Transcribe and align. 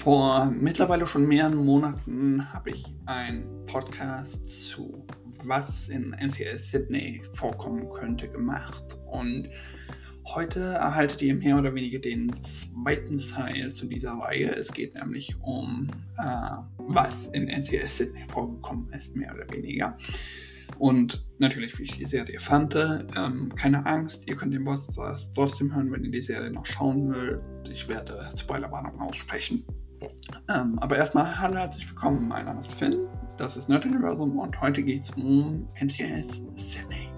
Vor 0.00 0.46
mittlerweile 0.46 1.06
schon 1.06 1.28
mehreren 1.28 1.62
Monaten 1.62 2.54
habe 2.54 2.70
ich 2.70 2.86
einen 3.04 3.66
Podcast 3.66 4.48
zu 4.48 5.06
was 5.44 5.90
in 5.90 6.14
NCS 6.14 6.70
Sydney 6.70 7.20
vorkommen 7.34 7.90
könnte 7.90 8.26
gemacht 8.30 8.98
und 9.10 9.50
heute 10.26 10.60
erhaltet 10.60 11.20
ihr 11.20 11.34
mehr 11.34 11.58
oder 11.58 11.74
weniger 11.74 11.98
den 11.98 12.34
zweiten 12.38 13.18
Teil 13.18 13.72
zu 13.72 13.84
dieser 13.84 14.14
Reihe. 14.14 14.48
Es 14.56 14.72
geht 14.72 14.94
nämlich 14.94 15.34
um 15.42 15.88
äh, 16.16 16.50
was 16.78 17.28
in 17.34 17.48
NCS 17.48 17.98
Sydney 17.98 18.24
vorgekommen 18.26 18.90
ist, 18.94 19.14
mehr 19.16 19.34
oder 19.34 19.52
weniger. 19.52 19.98
Und 20.78 21.26
natürlich, 21.38 21.78
wie 21.78 21.82
ich 21.82 21.98
die 21.98 22.06
Serie 22.06 22.40
fand. 22.40 22.74
Ähm, 22.74 23.54
keine 23.54 23.84
Angst, 23.84 24.22
ihr 24.26 24.36
könnt 24.36 24.54
den 24.54 24.64
Podcast 24.64 25.34
trotzdem 25.34 25.74
hören, 25.74 25.92
wenn 25.92 26.04
ihr 26.04 26.10
die 26.10 26.22
Serie 26.22 26.50
noch 26.50 26.64
schauen 26.64 27.14
wollt. 27.14 27.42
Ich 27.70 27.86
werde 27.86 28.18
Spoilerwarnungen 28.34 29.00
aussprechen. 29.00 29.62
Ähm, 30.48 30.78
aber 30.78 30.96
erstmal 30.96 31.38
hallo, 31.38 31.56
herzlich 31.56 31.88
willkommen. 31.88 32.26
Mein 32.28 32.46
Name 32.46 32.60
ist 32.60 32.72
Finn, 32.72 33.06
das 33.36 33.56
ist 33.56 33.68
Nerd 33.68 33.84
Universum 33.84 34.38
und 34.38 34.60
heute 34.60 34.82
geht 34.82 35.04
es 35.04 35.10
um 35.10 35.68
NCS 35.74 36.42
Sydney. 36.56 37.08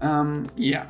Ähm, 0.00 0.46
ja, 0.56 0.86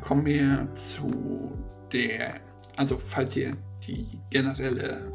kommen 0.00 0.24
wir 0.24 0.72
zu 0.74 1.52
der, 1.92 2.40
also 2.76 2.98
falls 2.98 3.36
ihr 3.36 3.56
die 3.86 4.18
generelle 4.30 5.12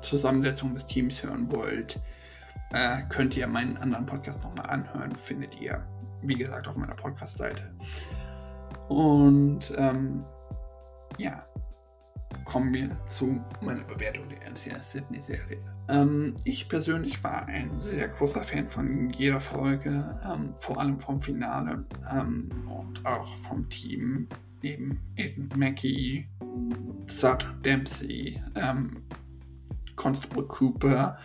Zusammensetzung 0.00 0.74
des 0.74 0.86
Teams 0.86 1.22
hören 1.22 1.50
wollt, 1.50 2.00
äh, 2.72 3.02
könnt 3.08 3.36
ihr 3.36 3.46
meinen 3.46 3.76
anderen 3.76 4.06
Podcast 4.06 4.42
nochmal 4.42 4.66
anhören. 4.66 5.14
Findet 5.14 5.60
ihr, 5.60 5.84
wie 6.22 6.34
gesagt, 6.34 6.66
auf 6.66 6.76
meiner 6.76 6.94
Podcast-Seite. 6.94 7.62
Und 8.88 9.72
ähm, 9.76 10.24
ja, 11.18 11.44
kommen 12.52 12.74
wir 12.74 12.94
zu 13.06 13.42
meiner 13.62 13.82
Bewertung 13.84 14.28
der 14.28 14.46
NCS 14.46 14.92
Sydney 14.92 15.20
Serie. 15.20 15.56
Ähm, 15.88 16.34
ich 16.44 16.68
persönlich 16.68 17.24
war 17.24 17.46
ein 17.46 17.80
sehr 17.80 18.08
großer 18.08 18.42
Fan 18.42 18.68
von 18.68 19.08
jeder 19.08 19.40
Folge, 19.40 20.20
ähm, 20.22 20.52
vor 20.58 20.78
allem 20.78 21.00
vom 21.00 21.22
Finale 21.22 21.86
ähm, 22.12 22.50
und 22.68 23.06
auch 23.06 23.34
vom 23.38 23.66
Team 23.70 24.28
neben 24.60 25.00
Aiden 25.18 25.48
Mackie, 25.56 26.28
Sud 27.06 27.46
Dempsey, 27.64 28.38
ähm, 28.54 29.02
Constable 29.96 30.44
Cooper 30.44 31.18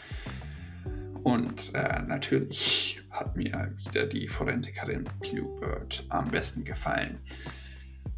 und 1.23 1.75
äh, 1.75 2.03
natürlich 2.03 3.02
hat 3.12 3.36
mir 3.36 3.73
wieder 3.86 4.06
die 4.06 4.30
Forensikerin 4.30 5.03
Bluebird 5.19 6.06
am 6.08 6.30
besten 6.30 6.64
gefallen. 6.64 7.19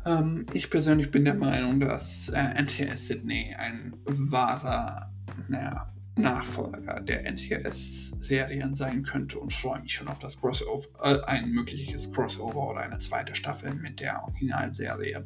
Ähm, 0.05 0.45
ich 0.53 0.69
persönlich 0.69 1.11
bin 1.11 1.25
der 1.25 1.35
Meinung, 1.35 1.79
dass 1.79 2.29
äh, 2.29 2.61
NCS 2.61 3.07
Sydney 3.07 3.55
ein 3.57 3.93
wahrer 4.05 5.11
naja, 5.47 5.91
Nachfolger 6.17 6.99
der 7.01 7.25
NCS-Serien 7.25 8.75
sein 8.75 9.03
könnte 9.03 9.39
und 9.39 9.53
freue 9.53 9.81
mich 9.81 9.93
schon 9.93 10.07
auf 10.07 10.19
das 10.19 10.39
Crossover, 10.39 10.87
äh, 11.01 11.21
ein 11.25 11.51
mögliches 11.51 12.11
Crossover 12.11 12.69
oder 12.69 12.81
eine 12.81 12.99
zweite 12.99 13.35
Staffel 13.35 13.73
mit 13.75 13.99
der 13.99 14.23
Originalserie. 14.23 15.25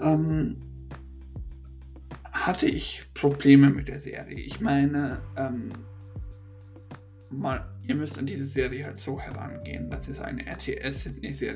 Ähm, 0.00 0.56
hatte 2.32 2.66
ich 2.66 3.04
Probleme 3.14 3.70
mit 3.70 3.88
der 3.88 4.00
Serie. 4.00 4.38
Ich 4.40 4.60
meine, 4.60 5.20
ähm, 5.36 5.70
mal, 7.30 7.66
ihr 7.86 7.94
müsst 7.94 8.18
an 8.18 8.26
diese 8.26 8.46
Serie 8.46 8.86
halt 8.86 8.98
so 8.98 9.20
herangehen, 9.20 9.90
dass 9.90 10.08
es 10.08 10.18
eine 10.20 10.46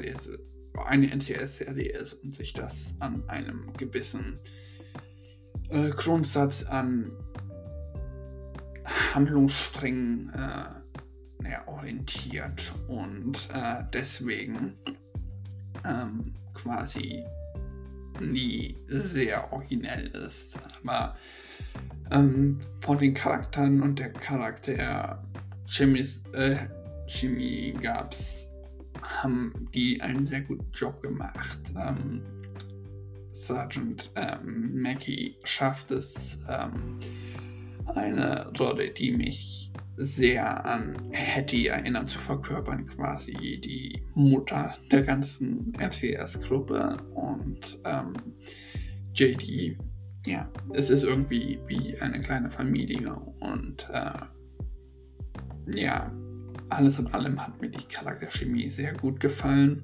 ist 0.05 0.39
eine 0.85 1.11
NCS-Serie 1.11 1.93
ist 1.93 2.15
und 2.15 2.35
sich 2.35 2.53
das 2.53 2.95
an 3.01 3.29
einem 3.29 3.73
gewissen 3.75 4.39
äh, 5.71 5.91
Grundsatz 5.91 6.65
an 6.65 7.11
Handlungssträngen 9.15 10.31
äh, 10.31 11.49
ja, 11.51 11.67
orientiert 11.67 12.75
und 12.89 13.49
äh, 13.53 13.83
deswegen 13.93 14.75
ähm, 15.85 16.35
quasi 16.55 17.25
nie 18.21 18.77
sehr 18.89 19.53
originell 19.53 20.07
ist. 20.09 20.59
Aber 20.83 21.17
ähm, 22.11 22.61
von 22.81 22.99
den 22.99 23.15
Charakteren 23.15 23.83
und 23.83 23.99
der 23.99 24.13
Charakter 24.13 25.23
Chemie, 25.67 26.07
äh, 26.33 26.57
Chemie 27.07 27.73
gab 27.73 28.13
es 28.13 28.51
haben 29.23 29.69
die 29.75 30.01
einen 30.01 30.27
sehr 30.27 30.43
guten 30.43 30.71
Job 30.73 31.03
gemacht. 31.03 31.61
Ähm, 31.77 32.23
Sergeant 33.31 34.11
ähm, 34.17 34.81
Mackie 34.81 35.37
schafft 35.45 35.91
es, 35.91 36.39
ähm, 36.49 36.99
eine 37.95 38.51
Rolle, 38.59 38.91
die 38.91 39.13
mich 39.13 39.71
sehr 39.97 40.65
an 40.67 40.97
Hattie 41.13 41.69
erinnert, 41.69 42.09
zu 42.09 42.19
verkörpern, 42.19 42.87
quasi 42.87 43.61
die 43.61 44.03
Mutter 44.15 44.75
der 44.91 45.03
ganzen 45.03 45.73
MCS-Gruppe 45.79 46.99
und 47.15 47.79
ähm, 47.85 48.13
JD. 49.15 49.79
Ja, 50.27 50.51
es 50.75 50.91
ist 50.91 51.05
irgendwie 51.05 51.59
wie 51.67 51.97
eine 51.99 52.21
kleine 52.21 52.51
Familie 52.51 53.15
und 53.41 53.89
äh, 53.93 54.11
ja, 55.81 56.13
alles 56.69 56.99
in 56.99 57.07
allem 57.09 57.41
hat 57.41 57.61
mir 57.61 57.71
die 57.71 57.85
Charakterchemie 57.85 58.69
sehr 58.69 58.93
gut 58.95 59.21
gefallen. 59.21 59.83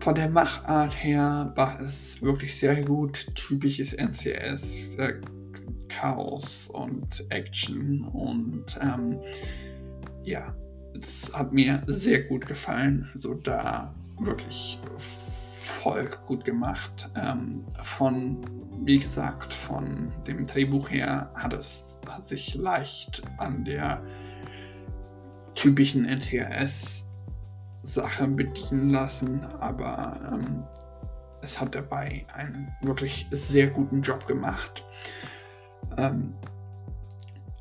Von 0.00 0.14
der 0.14 0.28
Machart 0.28 0.94
her 1.02 1.52
war 1.56 1.80
es 1.80 2.20
wirklich 2.20 2.58
sehr 2.58 2.82
gut. 2.82 3.34
Typisches 3.34 3.94
NCS, 3.94 4.96
äh, 4.96 5.14
Chaos 5.88 6.68
und 6.68 7.24
Action 7.30 8.04
und 8.08 8.78
ähm, 8.82 9.18
ja, 10.22 10.54
es 11.00 11.32
hat 11.32 11.52
mir 11.52 11.82
sehr 11.86 12.22
gut 12.24 12.46
gefallen. 12.46 13.08
Also 13.14 13.34
da 13.34 13.94
wirklich 14.20 14.78
voll 14.96 16.10
gut 16.26 16.44
gemacht. 16.44 17.10
Ähm, 17.16 17.64
von, 17.82 18.44
wie 18.84 18.98
gesagt, 18.98 19.52
von 19.52 20.12
dem 20.26 20.46
Drehbuch 20.46 20.90
her 20.90 21.30
hat 21.34 21.52
es 21.52 21.94
hat 22.10 22.26
sich 22.26 22.54
leicht 22.54 23.22
an 23.38 23.64
der 23.64 24.02
typischen 25.64 26.04
NTRS-Sache 26.04 28.28
bedienen 28.28 28.90
lassen, 28.90 29.42
aber 29.60 30.20
ähm, 30.30 30.62
es 31.40 31.58
hat 31.58 31.74
dabei 31.74 32.26
einen 32.34 32.70
wirklich 32.82 33.26
sehr 33.30 33.68
guten 33.68 34.02
Job 34.02 34.26
gemacht. 34.26 34.84
Ähm, 35.96 36.34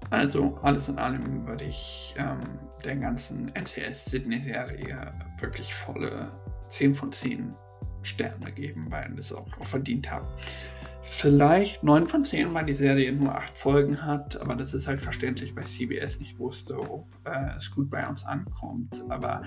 also 0.10 0.60
alles 0.64 0.90
in 0.90 1.00
allem 1.00 1.48
würde 1.48 1.64
ich 1.64 2.14
ähm, 2.18 2.42
der 2.84 2.98
ganzen 2.98 3.50
NTS 3.56 4.04
Sydney-Serie 4.04 5.14
wirklich 5.40 5.74
volle 5.74 6.30
10 6.68 6.96
von 6.96 7.10
10 7.10 7.56
Sterne 8.02 8.52
geben, 8.52 8.84
weil 8.90 9.18
es 9.18 9.32
auch 9.32 9.48
verdient 9.62 10.12
hat 10.12 10.26
vielleicht 11.04 11.84
9 11.84 12.08
von 12.08 12.24
10, 12.24 12.54
weil 12.54 12.66
die 12.66 12.74
Serie 12.74 13.12
nur 13.12 13.36
8 13.36 13.58
Folgen 13.58 14.06
hat, 14.06 14.40
aber 14.42 14.56
das 14.56 14.74
ist 14.74 14.88
halt 14.88 15.02
verständlich, 15.02 15.56
weil 15.56 15.66
CBS 15.66 16.20
nicht 16.20 16.40
wusste, 16.40 16.80
ob 16.80 17.08
äh, 17.26 17.58
es 17.58 17.70
gut 17.70 17.90
bei 17.90 18.08
uns 18.08 18.26
ankommt. 18.26 18.96
Aber 19.10 19.44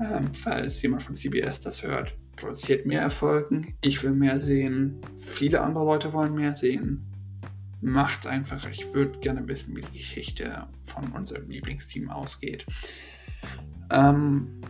ähm, 0.00 0.32
falls 0.34 0.80
jemand 0.82 1.02
von 1.02 1.16
CBS 1.16 1.60
das 1.60 1.82
hört, 1.82 2.14
produziert 2.36 2.84
mehr 2.84 3.00
Erfolgen, 3.00 3.74
ich 3.80 4.02
will 4.02 4.12
mehr 4.12 4.38
sehen, 4.40 5.00
viele 5.18 5.62
andere 5.62 5.84
Leute 5.84 6.12
wollen 6.12 6.34
mehr 6.34 6.56
sehen. 6.56 7.06
Macht 7.80 8.26
einfach, 8.26 8.66
ich 8.70 8.92
würde 8.94 9.18
gerne 9.20 9.46
wissen, 9.46 9.76
wie 9.76 9.82
die 9.82 9.98
Geschichte 9.98 10.66
von 10.84 11.12
unserem 11.12 11.48
Lieblingsteam 11.48 12.10
ausgeht. 12.10 12.66
Ähm, 13.90 14.60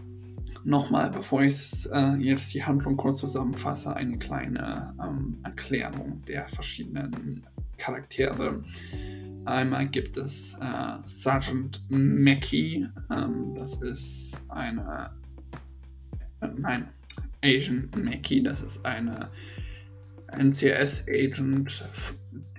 nochmal, 0.65 1.11
bevor 1.11 1.43
ich 1.43 1.89
äh, 1.93 2.17
jetzt 2.17 2.53
die 2.55 2.65
Handlung 2.65 2.97
kurz 2.97 3.19
zusammenfasse, 3.21 3.95
eine 3.95 4.19
kleine 4.19 4.95
ähm, 5.03 5.39
Erklärung 5.45 6.23
der 6.27 6.49
verschiedenen 6.49 7.47
Charaktere. 7.77 8.63
Einmal 9.45 9.87
gibt 9.89 10.17
es 10.17 10.55
äh, 10.55 10.99
Sergeant 11.07 11.83
Mackie, 11.89 12.89
ähm, 13.11 13.55
das 13.55 13.75
ist 13.83 14.41
eine, 14.49 15.11
äh, 16.41 16.49
nein, 16.57 16.89
Asian 17.45 17.91
Mackie, 17.97 18.43
das 18.43 18.63
ist 18.63 18.85
eine 18.87 19.29
NCS-Agent, 20.33 21.85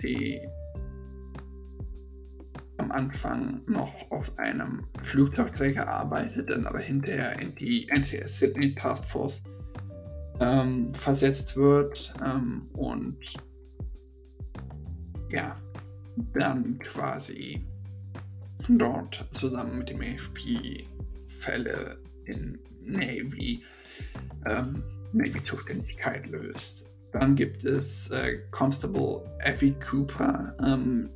die 0.02 0.40
am 2.78 2.92
Anfang 2.92 3.62
noch 3.66 4.10
auf 4.10 4.38
einem 4.38 4.86
Flugzeugträger 5.02 5.88
arbeitet, 5.88 6.50
dann 6.50 6.66
aber 6.66 6.80
hinterher 6.80 7.38
in 7.40 7.54
die 7.54 7.88
NCS 7.88 8.38
Sydney 8.38 8.74
Task 8.74 9.04
Force 9.06 9.42
ähm, 10.40 10.94
versetzt 10.94 11.56
wird 11.56 12.12
ähm, 12.24 12.68
und 12.74 13.18
ja, 15.30 15.60
dann 16.34 16.78
quasi 16.78 17.66
dort 18.68 19.26
zusammen 19.30 19.78
mit 19.78 19.90
dem 19.90 20.00
AFP 20.00 20.86
Fälle 21.26 21.98
in 22.24 22.58
Navy, 22.82 23.62
ähm, 24.48 24.82
Navy-Zuständigkeit 25.12 26.26
löst. 26.26 26.86
dann 27.12 27.34
gibt 27.34 27.64
es 27.64 28.10
äh, 28.10 28.40
Constable 28.50 29.24
Effie 29.40 29.74
Cooper, 29.80 30.54
ähm, 30.62 31.08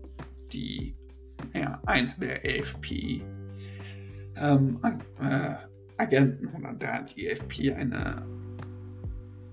die 0.52 0.94
ja, 1.54 1.80
eine 1.86 2.14
der 2.20 2.38
AFP 2.44 3.22
ähm, 4.36 4.78
äh, 5.20 5.54
Agenten 5.96 6.48
oder 6.48 6.72
da 6.72 7.02
die 7.02 7.30
AFP 7.30 7.72
eine 7.72 8.24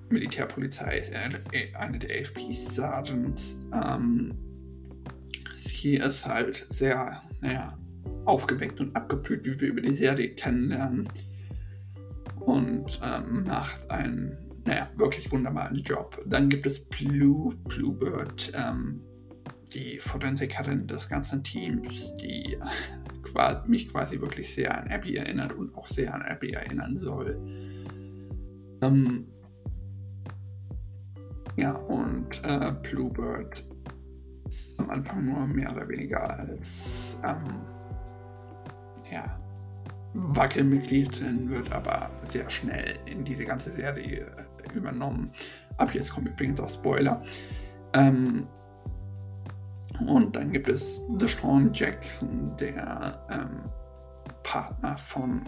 Militärpolizei 0.09 0.99
ist, 0.99 1.13
äh, 1.13 1.73
eine 1.75 1.99
der 1.99 2.21
AFP 2.21 2.53
Sergeants. 2.53 3.57
Ähm, 3.73 4.33
sie 5.55 5.95
ist 5.95 6.25
halt 6.25 6.65
sehr, 6.69 7.21
naja, 7.41 7.77
aufgeweckt 8.25 8.79
und 8.79 8.95
abgeblüht, 8.95 9.45
wie 9.45 9.59
wir 9.59 9.69
über 9.69 9.81
die 9.81 9.93
Serie 9.93 10.29
kennenlernen. 10.29 11.07
Und 12.39 12.99
ähm, 13.03 13.43
macht 13.43 13.89
einen, 13.91 14.37
naja, 14.65 14.89
wirklich 14.95 15.29
wunderbaren 15.31 15.77
Job. 15.83 16.17
Dann 16.27 16.47
gibt 16.47 16.65
es 16.65 16.79
Blue, 16.85 17.53
Bluebird, 17.65 18.53
ähm, 18.55 19.01
die 19.69 19.99
Forensikerin 19.99 20.87
des 20.87 21.07
ganzen 21.09 21.43
Teams, 21.43 22.15
die 22.15 22.57
mich 23.67 23.89
quasi 23.89 24.19
wirklich 24.19 24.53
sehr 24.53 24.75
an 24.75 24.89
Abby 24.89 25.15
erinnert 25.15 25.53
und 25.53 25.75
auch 25.75 25.85
sehr 25.85 26.13
an 26.13 26.23
Abby 26.23 26.51
erinnern 26.51 26.97
soll. 26.97 27.37
Ähm, 28.81 29.27
ja, 31.55 31.73
und 31.73 32.41
äh, 32.43 32.73
Bluebird 32.81 33.63
ist 34.47 34.79
am 34.79 34.89
Anfang 34.89 35.25
nur 35.25 35.45
mehr 35.47 35.71
oder 35.71 35.87
weniger 35.87 36.39
als 36.39 37.19
ähm, 37.23 37.61
ja, 39.11 39.39
Wackelmitglied 40.13 41.49
wird 41.49 41.71
aber 41.71 42.09
sehr 42.29 42.49
schnell 42.49 42.97
in 43.05 43.23
diese 43.23 43.45
ganze 43.45 43.69
Serie 43.69 44.25
äh, 44.25 44.75
übernommen. 44.75 45.31
Ab 45.77 45.93
jetzt 45.93 46.11
kommt 46.11 46.27
übrigens 46.27 46.59
auch 46.59 46.69
Spoiler. 46.69 47.21
Ähm, 47.93 48.47
und 50.05 50.35
dann 50.35 50.51
gibt 50.51 50.69
es 50.69 51.01
Deshaun 51.09 51.71
Jackson, 51.73 52.55
der 52.57 53.25
ähm, 53.29 53.69
Partner 54.43 54.97
von 54.97 55.43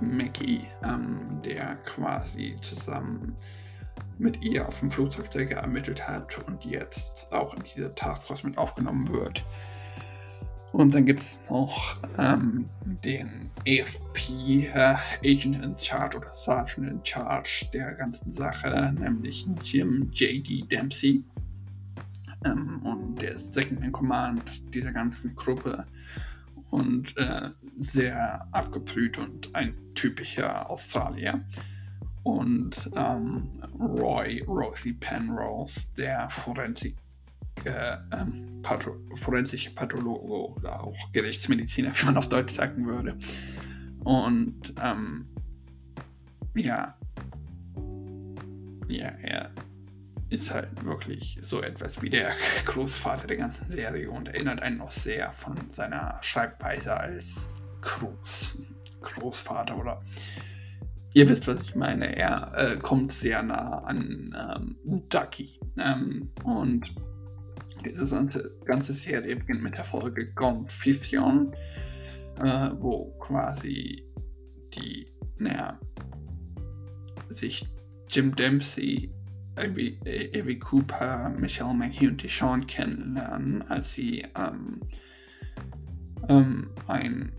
Mackie, 0.00 0.62
ähm, 0.82 1.40
der 1.44 1.76
quasi 1.84 2.56
zusammen 2.60 3.36
mit 4.18 4.44
ihr 4.44 4.66
auf 4.66 4.80
dem 4.80 4.90
Flugzeug 4.90 5.52
ermittelt 5.52 6.06
hat 6.06 6.38
und 6.46 6.64
jetzt 6.64 7.28
auch 7.32 7.54
in 7.54 7.62
diese 7.74 7.94
Taskforce 7.94 8.44
mit 8.44 8.58
aufgenommen 8.58 9.08
wird. 9.12 9.44
Und 10.72 10.94
dann 10.94 11.06
gibt 11.06 11.22
es 11.22 11.38
noch 11.48 11.96
ähm, 12.18 12.68
den 12.84 13.50
AFP 13.66 14.66
äh, 14.66 14.96
Agent 15.24 15.64
in 15.64 15.74
Charge 15.78 16.18
oder 16.18 16.30
Sergeant 16.30 16.90
in 16.90 17.00
Charge 17.04 17.66
der 17.72 17.94
ganzen 17.94 18.30
Sache, 18.30 18.94
nämlich 18.98 19.46
Jim 19.64 20.10
J.D. 20.12 20.64
Dempsey. 20.70 21.22
Ähm, 22.44 22.80
und 22.82 23.20
der 23.20 23.32
ist 23.32 23.52
Second 23.52 23.82
in 23.82 23.92
Command 23.92 24.74
dieser 24.74 24.92
ganzen 24.92 25.34
Gruppe 25.34 25.86
und 26.70 27.16
äh, 27.16 27.50
sehr 27.80 28.46
abgebrüht 28.52 29.18
und 29.18 29.54
ein 29.54 29.74
typischer 29.94 30.68
Australier. 30.68 31.44
Und 32.22 32.90
ähm, 32.94 33.50
Roy 33.78 34.42
Rosie 34.46 34.92
Penrose, 34.92 35.90
der 35.96 36.28
Forensik 36.28 36.96
äh, 37.64 37.96
ähm, 38.12 38.60
Patho 38.62 38.96
forensische 39.14 39.70
Pathologe 39.70 40.52
oder 40.52 40.82
auch 40.82 41.12
Gerichtsmediziner, 41.12 41.92
wie 41.94 42.06
man 42.06 42.16
auf 42.16 42.28
Deutsch 42.28 42.54
sagen 42.54 42.86
würde. 42.86 43.16
Und 44.04 44.74
ähm, 44.82 45.26
ja, 46.54 46.94
ja, 48.88 49.08
er 49.22 49.50
ist 50.30 50.52
halt 50.52 50.84
wirklich 50.84 51.38
so 51.40 51.62
etwas 51.62 52.02
wie 52.02 52.10
der 52.10 52.32
Großvater 52.66 53.26
der 53.26 53.36
ganzen 53.36 53.70
Serie 53.70 54.10
und 54.10 54.28
erinnert 54.28 54.62
einen 54.62 54.78
noch 54.78 54.92
sehr 54.92 55.32
von 55.32 55.56
seiner 55.72 56.18
Schreibweise 56.22 56.96
als 56.96 57.50
Groß, 57.80 58.58
Großvater 59.00 59.78
oder 59.78 60.02
ihr 61.14 61.28
wisst, 61.28 61.46
was 61.46 61.62
ich 61.62 61.74
meine. 61.74 62.16
Er 62.16 62.52
äh, 62.56 62.76
kommt 62.76 63.12
sehr 63.12 63.42
nah 63.42 63.78
an 63.78 64.34
ähm, 64.36 64.76
Ducky 65.08 65.58
ähm, 65.78 66.30
und 66.44 66.94
diese 67.84 68.50
ganze 68.64 68.92
Serie 68.92 69.36
beginnt 69.36 69.62
mit 69.62 69.76
der 69.76 69.84
Folge 69.84 70.32
Confusion, 70.34 71.54
äh, 72.40 72.70
wo 72.78 73.16
quasi 73.18 74.04
die, 74.74 75.06
naja, 75.38 75.78
sich 77.28 77.66
Jim 78.10 78.34
Dempsey, 78.34 79.12
Evie 79.60 80.58
Cooper, 80.58 81.30
Michelle 81.38 81.74
McHugh 81.74 82.08
und 82.08 82.22
Deshaun 82.22 82.66
kennenlernen, 82.66 83.62
als 83.68 83.92
sie 83.92 84.24
ähm, 84.36 84.80
ähm, 86.28 86.70
ein 86.86 87.32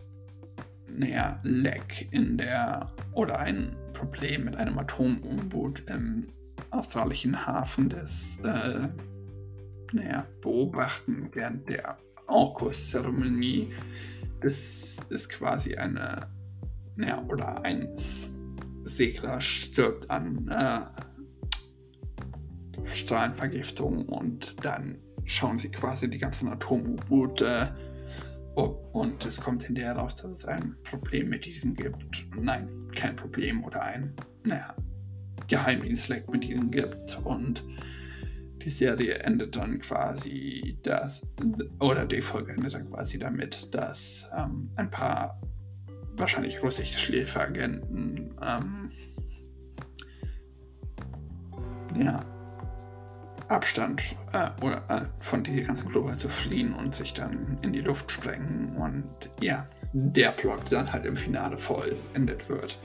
naja, 0.88 1.40
Leck 1.44 2.08
in 2.12 2.38
der 2.38 2.92
oder 3.14 3.40
ein 3.40 3.76
Problem 3.94 4.46
mit 4.46 4.56
einem 4.58 4.78
Atomumboot 4.78 5.84
im 5.90 6.28
australischen 6.72 7.46
Hafen 7.46 7.90
des 7.90 8.38
äh, 8.44 8.88
naja, 9.94 10.26
beobachten 10.42 11.30
während 11.34 11.68
der 11.70 11.98
Orkus-Zeremonie. 12.28 13.72
Das 14.42 14.98
ist 15.10 15.30
quasi 15.30 15.76
eine, 15.76 16.28
naja, 16.96 17.24
oder 17.28 17.64
ein 17.64 17.90
Segler 18.84 19.42
stirbt 19.42 20.10
an 20.10 20.48
äh, 20.48 20.80
Strahlenvergiftung 22.84 24.06
und 24.08 24.56
dann 24.64 24.98
schauen 25.26 25.60
sie 25.60 25.70
quasi 25.70 26.10
die 26.10 26.18
ganzen 26.18 26.50
Atom-U-Boote 26.50 27.76
und 28.56 29.26
es 29.26 29.40
kommt 29.40 29.64
hinterher 29.64 29.96
raus, 29.96 30.16
dass 30.16 30.32
es 30.32 30.46
ein 30.46 30.76
Problem 30.84 31.30
mit 31.30 31.46
diesen 31.46 31.74
gibt. 31.74 32.26
Nein, 32.36 32.68
kein 32.96 33.16
Problem 33.16 33.64
oder 33.64 33.84
ein, 33.84 34.14
naja, 34.44 34.76
Geheimdienstleck 35.48 36.30
mit 36.30 36.44
diesen 36.44 36.72
gibt 36.72 37.20
und 37.24 37.64
die 38.64 38.70
Serie 38.70 39.20
endet 39.20 39.56
dann 39.56 39.80
quasi 39.80 40.78
das, 40.84 41.26
oder 41.80 42.06
die 42.06 42.22
Folge 42.22 42.52
endet 42.52 42.74
dann 42.74 42.90
quasi 42.90 43.18
damit, 43.18 43.74
dass 43.74 44.30
ähm, 44.38 44.70
ein 44.76 44.92
paar 44.92 45.40
wahrscheinlich 46.18 46.62
russische 46.62 47.00
Schläferagenten 47.00 48.36
ähm, 48.46 48.92
ja, 51.98 52.24
Abstand 53.50 54.02
äh, 54.34 54.50
oder, 54.64 54.82
äh, 54.90 55.06
von 55.20 55.44
dieser 55.44 55.64
ganzen 55.64 55.90
Gruppe 55.90 56.18
zu 56.18 56.30
fliehen 56.30 56.74
und 56.74 56.94
sich 56.94 57.14
dann 57.14 57.58
in 57.62 57.74
die 57.74 57.82
Luft 57.82 58.12
sprengen 58.12 58.76
und 58.78 59.08
ja, 59.42 59.68
der 59.94 60.32
Plot 60.32 60.72
dann 60.72 60.92
halt 60.92 61.06
im 61.06 61.18
Finale 61.18 61.58
vollendet 61.58 62.48
wird. 62.48 62.80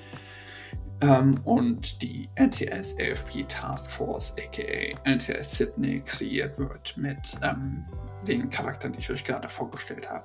Ähm, 1.01 1.41
und 1.45 2.01
die 2.03 2.29
NCS 2.37 2.95
AFP 2.99 3.45
Task 3.49 3.91
Force, 3.91 4.35
aka 4.39 4.99
NCS 5.05 5.57
Sydney, 5.57 6.01
kreiert 6.01 6.59
wird 6.59 6.97
mit 6.97 7.37
ähm, 7.43 7.85
den 8.27 8.49
Charakteren, 8.49 8.95
die 8.95 9.01
ich 9.01 9.11
euch 9.11 9.25
gerade 9.25 9.49
vorgestellt 9.49 10.09
habe. 10.09 10.25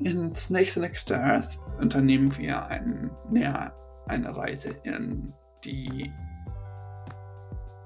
In 0.00 0.34
Snakes 0.34 0.78
and 0.78 1.58
unternehmen 1.80 2.36
wir 2.36 2.66
ein, 2.66 3.10
ja, 3.32 3.72
eine 4.06 4.36
Reise 4.36 4.78
in 4.84 5.32
die 5.64 6.12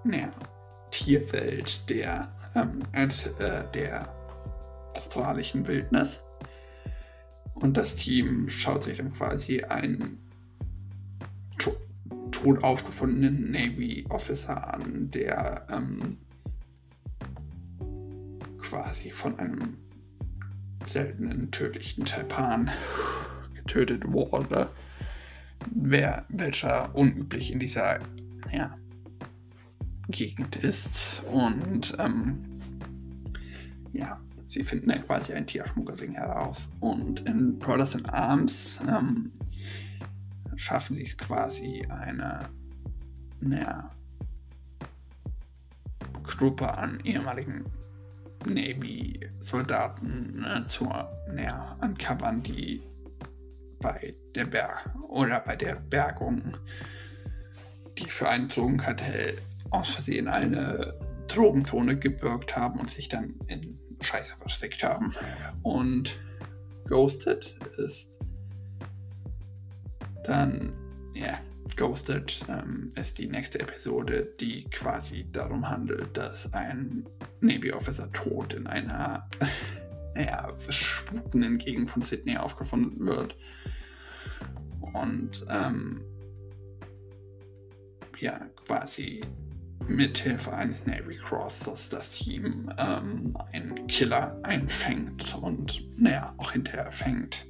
ja, 0.05 0.31
Tierwelt 1.03 1.91
der, 1.91 2.33
ähm, 2.55 2.83
äh, 2.93 3.65
der 3.75 4.15
australischen 4.95 5.67
Wildnis. 5.67 6.23
Und 7.55 7.77
das 7.77 7.97
Team 7.97 8.49
schaut 8.49 8.85
sich 8.85 8.99
dann 8.99 9.13
quasi 9.13 9.63
ein 9.63 10.19
tot 12.31 12.63
aufgefundenen 12.63 13.51
Navy 13.51 14.05
Officer 14.11 14.75
an, 14.75 15.11
der 15.11 15.67
ähm, 15.71 16.19
quasi 18.59 19.11
von 19.11 19.39
einem 19.39 19.77
seltenen 20.87 21.51
tödlichen 21.51 22.05
Taipan 22.05 22.71
getötet 23.55 24.11
wurde, 24.11 24.71
wer, 25.75 26.27
welcher 26.29 26.95
unüblich 26.95 27.53
in 27.53 27.59
dieser 27.61 28.01
ja, 28.53 28.77
Gegend 30.13 30.57
ist. 30.57 31.23
Und 31.33 31.97
ähm, 31.99 32.45
ja, 33.93 34.21
sie 34.49 34.63
finden 34.63 34.91
dann 34.91 35.05
quasi 35.05 35.33
einen 35.33 35.47
Tierschmuggelring 35.47 36.13
heraus. 36.13 36.69
Und 36.81 37.21
in 37.29 37.59
in 37.61 38.07
Arms 38.07 38.79
ähm, 38.89 39.33
schaffen 40.57 40.95
sie 40.95 41.05
es 41.05 41.17
quasi, 41.17 41.85
eine, 41.89 42.49
naja, 43.41 43.91
Gruppe 46.23 46.77
an 46.79 47.01
ehemaligen 47.05 47.65
Navy-Soldaten 48.47 50.41
ne, 50.41 50.65
zu 50.67 50.85
naja, 51.29 51.77
uncovern, 51.81 52.43
die 52.43 52.83
bei 53.81 54.15
der 54.35 54.47
Berg 54.47 54.91
oder 55.09 55.41
bei 55.41 55.57
der 55.57 55.75
Bergung, 55.75 56.57
die 57.99 58.09
für 58.09 58.29
ein 58.29 58.49
Drogenkartell 58.49 59.39
aus 59.73 59.91
Versehen 59.91 60.29
eine 60.29 60.95
Drogenzone 61.29 61.99
gebürgt 61.99 62.57
haben 62.57 62.79
und 62.79 62.91
sich 62.91 63.09
dann 63.09 63.35
in 63.47 63.79
Scheiße 64.01 64.37
versteckt 64.39 64.83
haben. 64.83 65.15
Und 65.63 66.19
Ghosted 66.87 67.57
ist 67.79 68.19
dann, 70.25 70.73
ja, 71.15 71.41
Ghosted 71.77 72.45
ähm, 72.49 72.91
ist 72.97 73.19
die 73.19 73.29
nächste 73.29 73.61
Episode, 73.61 74.29
die 74.41 74.65
quasi 74.65 75.27
darum 75.33 75.69
handelt, 75.69 76.17
dass 76.17 76.53
ein 76.53 77.07
Navy 77.41 77.73
Officer 77.73 78.13
tot 78.13 78.53
in 78.53 78.67
einer, 78.67 79.29
naja, 80.15 80.53
spukenden 80.69 81.59
Gegend 81.59 81.91
von 81.91 82.03
Sydney 82.03 82.37
aufgefunden 82.37 83.07
wird. 83.07 83.37
Und, 84.93 85.47
ähm, 85.49 86.03
ja, 88.19 88.39
quasi 88.67 89.23
mithilfe 89.89 90.53
eines 90.53 90.85
Navy 90.87 91.17
Crossers 91.17 91.89
das 91.89 92.11
Team 92.13 92.71
ähm, 92.79 93.37
einen 93.53 93.87
Killer 93.87 94.39
einfängt 94.43 95.35
und, 95.41 95.89
naja, 95.99 96.35
auch 96.39 96.53
hinterher 96.53 96.91
fängt. 96.93 97.47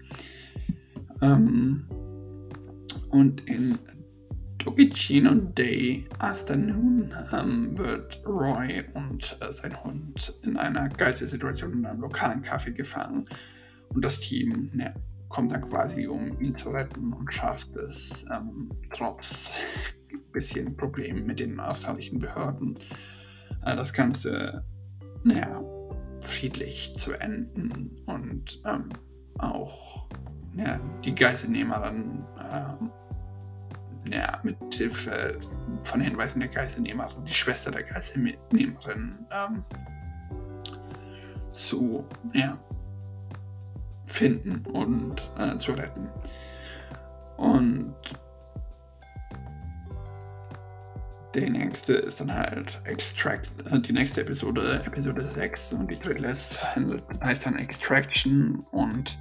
Ähm, 1.21 1.87
und 3.11 3.49
in 3.49 3.79
Tokicino 4.59 5.35
Day 5.35 6.07
Afternoon 6.21 7.13
ähm, 7.33 7.77
wird 7.77 8.23
Roy 8.25 8.85
und 8.95 9.37
äh, 9.41 9.53
sein 9.53 9.83
Hund 9.83 10.35
in 10.43 10.57
einer 10.57 10.89
Geistesituation 10.89 11.73
in 11.73 11.87
einem 11.87 12.01
lokalen 12.01 12.43
Café 12.43 12.71
gefangen. 12.73 13.25
Und 13.89 14.05
das 14.05 14.21
Team 14.21 14.71
ja, 14.75 14.95
kommt 15.29 15.51
dann 15.53 15.69
quasi, 15.69 16.07
um 16.07 16.41
ihn 16.41 16.57
zu 16.57 16.71
retten 16.71 17.13
und 17.13 17.33
schafft 17.33 17.75
es 17.75 18.25
ähm, 18.33 18.71
trotz 18.93 19.51
bisschen 20.33 20.77
Problemen 20.77 21.27
mit 21.27 21.41
den 21.41 21.61
australischen 21.61 22.19
Behörden, 22.19 22.79
äh, 23.65 23.77
das 23.77 23.93
Ganze 23.93 24.65
naja, 25.25 25.63
friedlich 26.21 26.95
zu 26.97 27.13
enden 27.13 28.01
und 28.07 28.61
ähm, 28.65 28.89
auch 29.39 30.09
ja, 30.57 30.81
die 31.05 31.15
Geiselnehmerin 31.15 32.25
äh, 32.39 34.15
ja, 34.15 34.41
mit 34.43 34.57
Hilfe 34.75 35.39
von 35.85 36.01
Hinweisen 36.01 36.41
der 36.41 36.49
Geiselnehmer, 36.49 37.05
also 37.05 37.21
die 37.21 37.35
Schwester 37.35 37.71
der 37.71 37.85
Geiselnehmerin, 37.85 39.19
ähm, 39.31 39.65
zu 41.53 42.05
ja, 42.33 42.59
finden 44.07 44.63
und 44.73 45.31
äh, 45.39 45.57
zu 45.59 45.73
retten. 45.73 46.09
Und 47.37 47.82
die 51.35 51.51
nächste 51.51 51.95
ist 51.95 52.21
dann 52.21 52.33
halt 52.33 52.81
Extract, 52.85 53.49
äh, 53.71 53.81
die 53.81 53.93
nächste 53.93 54.21
Episode, 54.23 54.83
Episode 54.85 55.23
6 55.23 55.73
und 55.75 55.91
die 55.91 55.97
dritte 55.97 56.37
heißt 57.23 57.47
dann 57.47 57.57
Extraction 57.59 58.61
und 58.71 59.19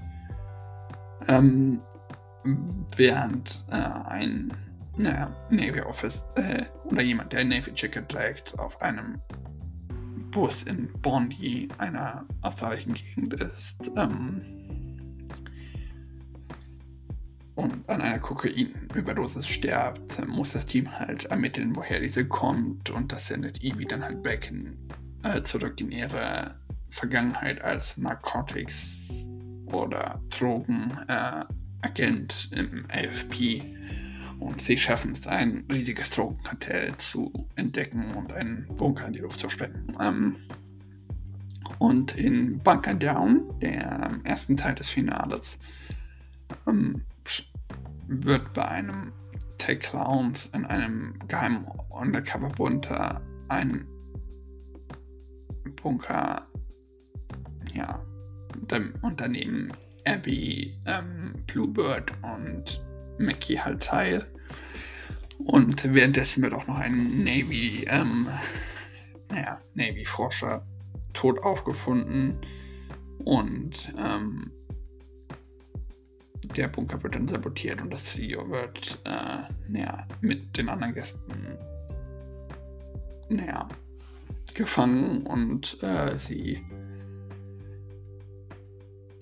ähm, 1.27 1.81
während 2.95 3.63
äh, 3.69 3.75
ein 3.75 4.51
naja, 4.97 5.35
Navy 5.49 5.81
Office 5.81 6.25
äh, 6.35 6.65
oder 6.85 7.01
jemand, 7.01 7.33
der 7.33 7.43
Navy 7.45 7.71
Jacket 7.75 8.09
trägt, 8.09 8.57
auf 8.59 8.81
einem 8.81 9.21
Bus 10.31 10.63
in 10.63 10.91
Bondi, 11.01 11.67
einer 11.77 12.25
australischen 12.41 12.93
Gegend 12.93 13.33
ist 13.35 13.91
ähm, 13.97 14.41
und 17.55 17.89
an 17.89 18.01
einer 18.01 18.19
Kokainüberdosis 18.19 19.47
stirbt, 19.47 20.27
muss 20.27 20.53
das 20.53 20.65
Team 20.65 20.91
halt 20.91 21.25
ermitteln, 21.25 21.75
woher 21.75 21.99
diese 21.99 22.25
kommt 22.25 22.89
und 22.89 23.11
das 23.11 23.27
sendet 23.27 23.61
Evie 23.61 23.85
dann 23.85 24.03
halt 24.03 24.23
back 24.23 24.49
in, 24.49 24.77
äh, 25.23 25.41
zurück 25.41 25.79
in 25.81 25.91
ihre 25.91 26.55
Vergangenheit 26.89 27.61
als 27.61 27.97
Narcotics 27.97 29.27
oder 29.65 30.21
Drogenagent 30.29 31.47
äh, 32.51 32.59
im 32.59 32.85
AFP 32.89 33.63
und 34.41 34.59
sie 34.59 34.77
schaffen 34.77 35.11
es, 35.11 35.27
ein 35.27 35.65
riesiges 35.71 36.09
Drogenkartell 36.09 36.97
zu 36.97 37.47
entdecken 37.55 38.15
und 38.15 38.33
einen 38.33 38.65
Bunker 38.75 39.05
in 39.05 39.13
die 39.13 39.19
Luft 39.19 39.39
zu 39.39 39.49
sprengen. 39.51 39.95
Ähm, 40.01 40.37
und 41.77 42.15
in 42.15 42.57
Bunker 42.59 42.95
Down, 42.95 43.53
der 43.59 44.19
ersten 44.23 44.57
Teil 44.57 44.73
des 44.73 44.89
Finales, 44.89 45.57
ähm, 46.67 47.03
wird 48.11 48.53
bei 48.53 48.67
einem 48.67 49.11
Take 49.57 49.79
Clowns 49.79 50.49
in 50.53 50.65
einem 50.65 51.13
geheimen 51.27 51.65
Undercover-Bunker 51.89 53.21
ein 53.47 53.87
Bunker, 55.81 56.47
ja, 57.73 58.03
Unternehmen 59.01 59.71
Abby, 60.05 60.77
ähm, 60.85 61.33
Bluebird 61.47 62.11
und 62.21 62.83
Mackie 63.17 63.59
halt 63.59 63.83
teil. 63.83 64.25
Und 65.37 65.93
währenddessen 65.93 66.43
wird 66.43 66.53
auch 66.53 66.67
noch 66.67 66.77
ein 66.77 67.23
Navy, 67.23 67.85
ähm, 67.87 68.27
naja, 69.29 69.61
Navy-Forscher 69.73 70.65
tot 71.13 71.43
aufgefunden. 71.43 72.37
Und 73.23 73.93
ähm, 73.97 74.51
der 76.57 76.67
Bunker 76.67 77.01
wird 77.03 77.15
dann 77.15 77.27
sabotiert 77.27 77.81
und 77.81 77.91
das 77.91 78.05
Trio 78.05 78.49
wird 78.49 78.99
äh, 79.05 79.43
naja, 79.67 80.07
mit 80.21 80.57
den 80.57 80.69
anderen 80.69 80.93
Gästen 80.93 81.57
naja, 83.29 83.67
gefangen 84.53 85.25
und 85.25 85.81
äh, 85.81 86.15
sie 86.17 86.61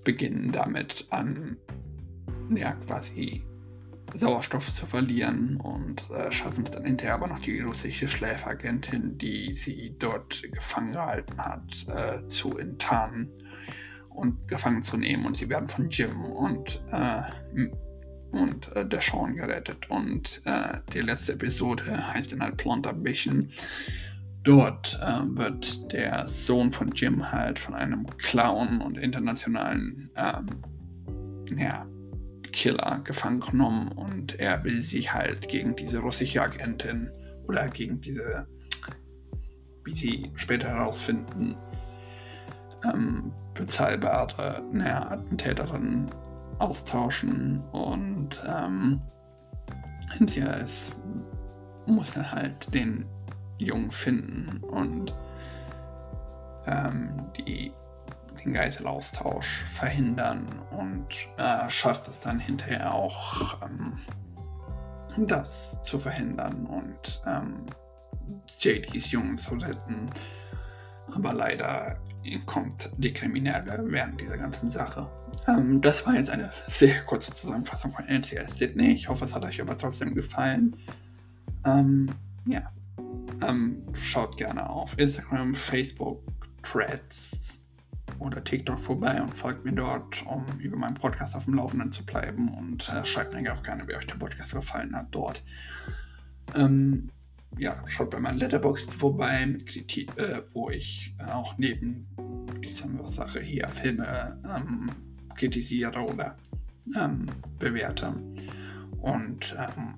beginnen 0.04 0.52
damit 0.52 1.06
an 1.12 1.58
ja, 2.56 2.72
quasi 2.72 3.44
Sauerstoff 4.14 4.72
zu 4.72 4.88
verlieren 4.88 5.58
und 5.58 6.10
äh, 6.10 6.32
schaffen 6.32 6.64
es 6.64 6.72
dann 6.72 6.86
hinterher 6.86 7.14
aber 7.14 7.28
noch 7.28 7.40
die 7.40 7.60
russische 7.60 8.08
Schläferagentin, 8.08 9.18
die 9.18 9.54
sie 9.54 9.96
dort 10.00 10.42
gefangen 10.52 10.94
gehalten 10.94 11.38
hat, 11.38 11.86
äh, 11.90 12.28
zu 12.28 12.58
enttarnen 12.58 13.30
und 14.10 14.48
gefangen 14.48 14.84
zu 14.84 14.98
nehmen. 14.98 15.26
Und 15.26 15.38
sie 15.38 15.50
werden 15.50 15.70
von 15.70 15.90
Jim 15.90 16.24
und, 16.26 16.82
äh, 16.92 17.22
und 18.32 18.76
äh, 18.76 18.86
der 18.86 19.02
Sean 19.02 19.36
gerettet. 19.36 19.90
Und 19.90 20.42
äh, 20.46 20.80
die 20.94 21.02
letzte 21.02 21.34
Episode 21.34 22.14
heißt 22.14 22.32
dann 22.32 22.42
halt 22.42 22.58
Plant 22.58 22.88
Ambition. 22.88 23.50
Dort 24.44 25.00
äh, 25.02 25.38
wird 25.38 25.92
der 25.92 26.28
Sohn 26.28 26.72
von 26.72 26.92
Jim 26.92 27.32
halt 27.32 27.60
von 27.60 27.76
einem 27.76 28.06
Clown 28.18 28.82
und 28.82 28.98
internationalen 28.98 30.10
ähm, 30.16 30.48
ja, 31.58 31.86
Killer 32.52 33.02
gefangen 33.04 33.40
genommen 33.40 33.90
und 33.90 34.40
er 34.40 34.64
will 34.64 34.82
sich 34.82 35.14
halt 35.14 35.48
gegen 35.48 35.76
diese 35.76 36.00
russische 36.00 36.42
Agentin 36.42 37.10
oder 37.48 37.68
gegen 37.70 38.00
diese, 38.00 38.48
wie 39.84 39.96
sie 39.96 40.32
später 40.36 40.70
herausfinden, 40.70 41.56
ähm, 42.84 43.32
bezahlbare 43.54 44.62
naja, 44.72 45.10
Attentäterin 45.12 46.10
austauschen 46.60 47.62
und 47.72 48.42
ähm, 48.48 49.02
hinterher 50.12 50.58
ist, 50.58 50.96
muss 51.86 52.16
er 52.16 52.32
halt 52.32 52.74
den 52.74 53.06
Jungen 53.58 53.92
finden 53.92 54.64
und 54.64 55.14
ähm, 56.66 57.32
die 57.38 57.72
den 58.44 58.54
Geiselaustausch 58.54 59.64
verhindern 59.66 60.48
und 60.72 61.08
äh, 61.38 61.70
schafft 61.70 62.08
es 62.08 62.20
dann 62.20 62.40
hinterher 62.40 62.94
auch, 62.94 63.62
ähm, 63.62 64.00
das 65.28 65.82
zu 65.82 66.00
verhindern 66.00 66.66
und 66.66 67.22
ähm, 67.26 67.66
JDs 68.60 69.12
Jungen 69.12 69.38
zu 69.38 69.56
retten. 69.56 70.10
Aber 71.14 71.34
leider 71.34 71.98
kommt 72.46 72.90
die 72.98 73.14
Kriminelle 73.14 73.84
während 73.88 74.20
dieser 74.20 74.38
ganzen 74.38 74.70
Sache. 74.70 75.10
Ähm, 75.48 75.82
das 75.82 76.06
war 76.06 76.16
jetzt 76.16 76.30
eine 76.30 76.52
sehr 76.68 77.02
kurze 77.02 77.32
Zusammenfassung 77.32 77.94
von 77.94 78.06
NCS 78.06 78.58
Sydney. 78.58 78.94
Ich 78.94 79.10
hoffe, 79.10 79.26
es 79.26 79.34
hat 79.34 79.46
euch 79.46 79.62
aber 79.62 79.78
trotzdem 79.78 80.14
gefallen. 80.14 80.76
Ähm, 81.66 82.10
ja. 82.46 82.72
Ähm, 83.42 83.84
schaut 83.94 84.38
gerne 84.38 84.70
auf 84.70 84.98
Instagram, 84.98 85.56
Facebook, 85.56 86.22
Threads 86.62 87.62
oder 88.20 88.44
TikTok 88.44 88.80
vorbei 88.80 89.22
und 89.22 89.36
folgt 89.36 89.64
mir 89.64 89.72
dort, 89.72 90.26
um 90.26 90.46
über 90.60 90.78
meinen 90.78 90.96
Podcast 90.96 91.36
auf 91.36 91.46
dem 91.46 91.54
Laufenden 91.54 91.92
zu 91.92 92.06
bleiben 92.06 92.50
und 92.50 92.90
äh, 92.90 93.06
schreibt 93.06 93.34
mir 93.34 93.54
auch 93.54 93.64
gerne, 93.64 93.88
wie 93.88 93.96
euch 93.96 94.08
der 94.08 94.16
Podcast 94.16 94.52
gefallen 94.52 94.96
hat 94.96 95.08
dort. 95.12 95.42
Ähm, 96.56 97.10
ja, 97.58 97.82
schaut 97.88 98.12
bei 98.12 98.20
meinem 98.20 98.38
Letterbox 98.38 98.84
vorbei, 98.84 99.46
mit 99.46 99.66
Kritik, 99.66 100.12
äh, 100.18 100.42
wo 100.54 100.70
ich 100.70 101.14
auch 101.32 101.58
neben 101.58 102.08
dieser 102.64 102.88
Sache 103.08 103.40
hier 103.40 103.68
Filme 103.70 104.40
ähm, 104.46 104.92
kritisiere 105.36 106.00
oder 106.00 106.38
ähm, 106.96 107.26
bewerte. 107.58 108.14
Und 109.02 109.56
ähm, 109.58 109.96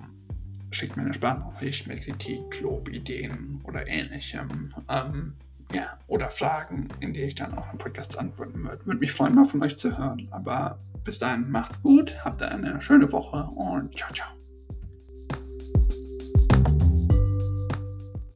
schickt 0.72 0.96
mir 0.96 1.04
eine 1.04 1.14
Sprachnachricht 1.14 1.88
mit 1.88 2.04
Kritik, 2.04 2.62
Lob, 2.62 2.90
Ideen 2.90 3.62
oder 3.64 3.88
ähnlichem. 3.88 4.74
Ähm, 4.90 5.34
ja, 5.74 5.98
oder 6.08 6.30
Fragen, 6.30 6.90
in 7.00 7.14
die 7.14 7.22
ich 7.22 7.36
dann 7.36 7.54
auch 7.58 7.72
im 7.72 7.78
Podcast 7.78 8.18
antworten 8.18 8.64
würde. 8.64 8.86
Würde 8.86 9.00
mich 9.00 9.12
freuen, 9.12 9.36
mal 9.36 9.46
von 9.46 9.64
euch 9.64 9.78
zu 9.78 9.98
hören. 9.98 10.28
Aber 10.32 10.80
bis 11.04 11.20
dahin 11.20 11.50
macht's 11.50 11.82
gut, 11.82 12.24
habt 12.24 12.42
eine 12.44 12.82
schöne 12.82 13.12
Woche 13.12 13.44
und 13.44 13.98
ciao, 13.98 14.14
ciao. 14.14 14.41